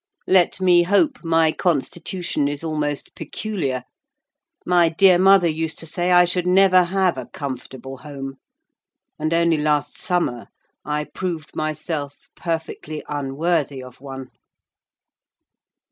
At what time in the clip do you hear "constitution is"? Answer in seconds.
1.51-2.63